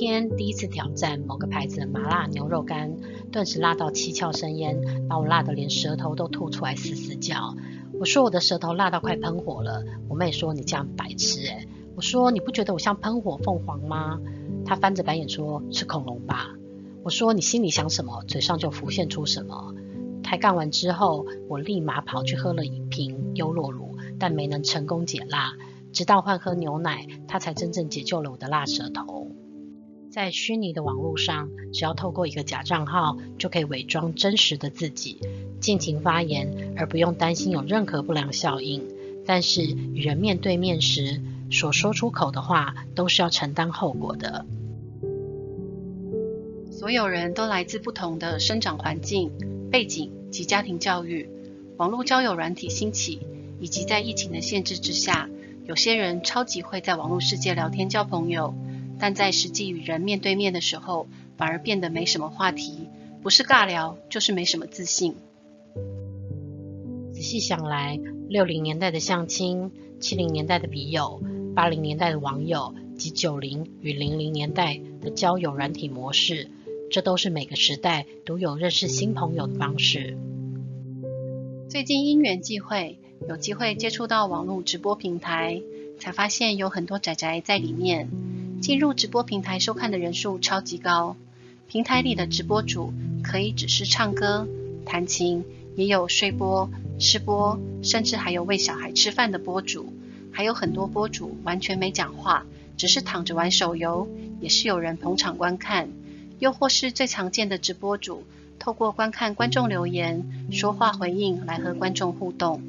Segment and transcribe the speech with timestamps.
[0.00, 2.96] 天第一次挑战某个牌子的麻辣牛肉干，
[3.30, 4.80] 顿时辣到七窍生烟，
[5.10, 7.54] 把我辣得连舌头都吐出来嘶嘶叫。
[7.98, 11.68] 我说我的舌头辣到快喷火了，我妹说你这样白痴诶。
[11.96, 14.18] 我说你不觉得我像喷火凤凰吗？
[14.64, 16.48] 她翻着白眼说是恐龙吧。
[17.02, 19.74] 我说你心里想什么，嘴上就浮现出什么。
[20.22, 25.52] 抬杠完之后，我立马跑去喝了一瓶优酪乳，但没能成功解辣。
[25.92, 29.26] 直到换喝牛奶，它才真正解救了我的辣舌头。
[30.10, 35.20] 在虚拟的网络上，只要透过一个假账号，就可以伪装真实的自己，
[35.60, 38.82] 尽情发言，而不用担心有任何不良效应。
[39.24, 41.20] 但是与人面对面时，
[41.52, 44.44] 所说出口的话都是要承担后果的。
[46.72, 49.30] 所有人都来自不同的生长环境、
[49.70, 51.28] 背景及家庭教育。
[51.76, 53.20] 网络交友软体兴起，
[53.60, 55.30] 以及在疫情的限制之下，
[55.66, 58.52] 有些人超级会在网络世界聊天交朋友，
[59.00, 62.88] 但在实际与人面对面的时候，反而变得没什么话题，
[63.22, 65.14] 不是尬聊，就是没什么自信。
[67.12, 71.22] 仔细想来，六零年代的相亲，七零年代的笔友。
[71.52, 76.48] 八零年代的网友及九零与零零年代的交友软体模式，
[76.90, 80.16] 这都是每个时代独有认识新朋友的方式。
[81.68, 85.60] 最近因缘际会，有机会接触到网络直播平台，
[85.98, 88.08] 才发现有很多宅宅在里面。
[88.60, 91.16] 进入直播平台收看的人数超级高，
[91.66, 94.46] 平台里的直播主可以只是唱歌、
[94.84, 95.44] 弹琴，
[95.76, 99.92] 也有睡播、吃播，甚至还有喂小孩吃饭的播主。
[100.30, 102.44] 还有很多播主完全没讲话，
[102.76, 104.06] 只是躺着玩手游，
[104.40, 105.88] 也是有人捧场观看。
[106.38, 108.24] 又或是最常见的直播主，
[108.58, 112.62] 透过观看观众留言、说话回应来和观众互动。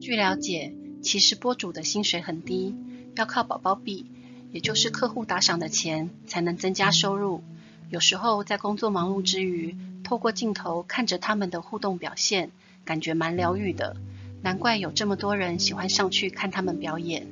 [0.00, 2.74] 据了解，其实播主的薪水很低，
[3.14, 4.06] 要靠宝宝币，
[4.52, 7.42] 也就是客户打赏的钱，才能增加收入。
[7.90, 12.50] 有时候在工作忙碌之余，透过镜头看着他们的互动表现，
[12.84, 13.96] 感觉蛮疗愈的。
[14.42, 17.26] 难怪有这么多人喜欢上去看他们表演。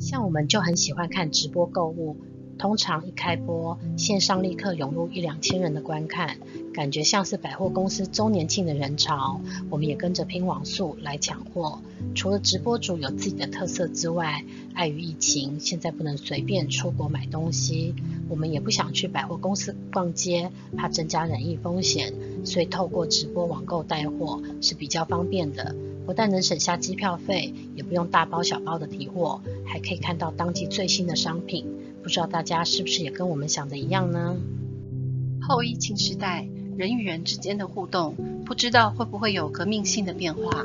[0.00, 2.16] 像我们就很喜欢看直播购物，
[2.60, 6.36] 通常一开播，线上立刻涌入一两千人的观看，
[6.74, 9.40] 感觉像是百货公司周年庆的人潮。
[9.70, 11.80] 我们也跟着拼网速来抢货。
[12.14, 14.44] 除了直播主有自己的特色之外，
[14.74, 17.94] 碍于疫情，现在不能随便出国买东西，
[18.28, 22.12] 我们也不想去百货公司逛街，怕增加染疫风险。
[22.44, 31.64] 所以透过直播网购带货是比较方便的，不但能省下机票费，也不用大包小包的提货，还可以看到当季最新的商品。
[32.02, 34.36] 不知道大家是不是也跟我们想的一样呢？
[35.40, 40.64] 后疫情时代，人与人之间的互动，不知道会不会有革命性的变化？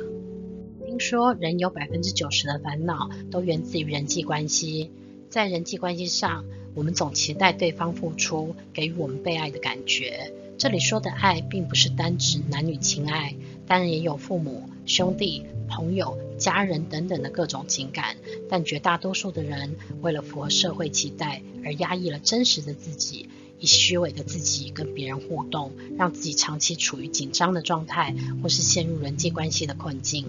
[0.86, 4.92] 听说人有百分之九十的烦恼都源自于人际关系，
[5.30, 10.32] 在人际关系上，我们总期待对方付出，给予我们被爱的感觉。
[10.58, 13.36] 这里说的爱，并不是单指男女情爱，
[13.68, 18.16] 当然也有父母、兄弟、朋友、家人等等的各种情感。
[18.50, 30.26] 但绝大多数的人，为了符合社会期待，而压抑了真实的自己，以虚伪的自己跟别人互动，让自己长期处于紧张的状态，或是陷入人际关系的困境。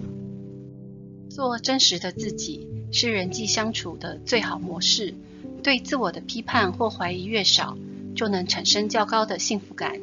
[1.29, 5.13] 做真实的自己，是人际相处的最好模式。
[5.61, 7.77] 对自我的批判或怀疑越少，
[8.15, 9.99] 就能产生较高的幸福感。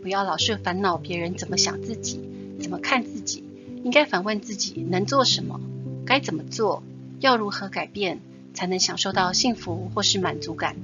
[0.00, 2.20] 不要老是烦恼别人怎么想自己，
[2.60, 3.42] 怎么看自己，
[3.84, 5.60] 应该反问自己能做什么，
[6.04, 6.82] 该怎么做，
[7.20, 8.20] 要如何改变，
[8.54, 10.76] 才能享受到幸福或是满足感。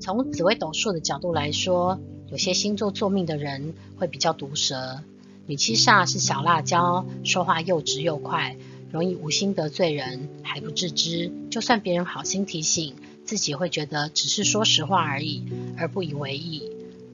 [0.00, 5.00] 从紫微斗数的角度来说，有些星座坐命的人会比较毒舌。
[5.46, 8.56] 女七煞是小辣椒，说话又直又快，
[8.90, 11.32] 容易无心得罪人还不自知。
[11.50, 15.44] 就算别人好心提醒，自己会觉得只是说实话而已，
[15.76, 16.70] 而不以为意。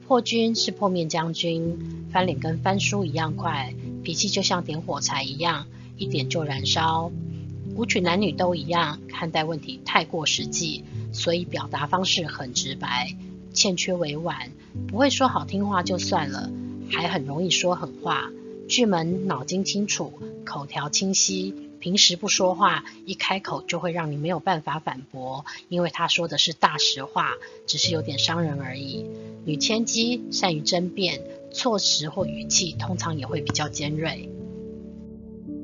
[0.09, 7.11] 破军是破面将军，翻脸跟翻书一样快，脾气就像点火柴一样，一点就燃烧。
[7.75, 10.83] 舞曲男女都一样，看待问题太过实际，
[11.13, 13.15] 所以表达方式很直白，
[13.53, 14.49] 欠缺委婉，
[14.87, 16.49] 不会说好听话就算了，
[16.89, 18.31] 还很容易说狠话。
[18.67, 20.11] 巨门脑筋清楚，
[20.43, 27.33] 口条清晰，平时不说话，一开口就会让你没有办法反驳，因为他说的是大实话，
[27.67, 29.05] 只是有点伤人而已。
[29.45, 31.21] 女千机善于争辩，
[31.51, 34.29] 措辞或语气通常也会比较尖锐。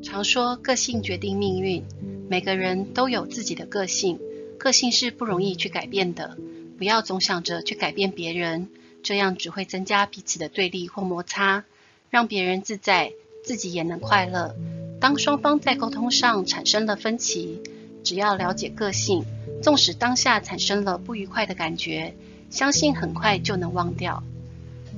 [0.03, 1.83] 常说个性决定命运，
[2.29, 4.19] 每个人都有自己的个性，
[4.57, 6.37] 个性是不容易去改变的。
[6.77, 8.69] 不要总想着去改变别人，
[9.01, 11.63] 这样只会增加彼此的对立或摩擦。
[12.09, 13.11] 让别人自在，
[13.43, 14.55] 自己也能快乐。
[15.01, 17.61] 当双方在沟通上产生了分歧，
[18.03, 19.23] 只要了解个性，
[19.61, 22.15] 纵使当下产生了不愉快的感觉，
[22.55, 24.23] 相信很快就能忘掉。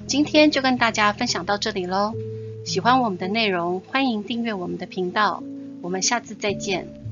[0.05, 2.13] 今天就跟大家分享到这里喽。
[2.63, 5.41] 喜欢我们的内容，欢迎订阅我们的频道。
[5.81, 7.06] 我们下次再见。